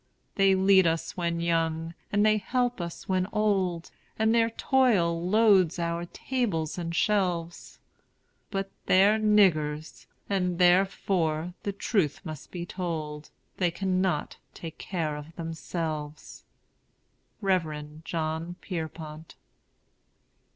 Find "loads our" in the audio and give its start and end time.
5.29-6.05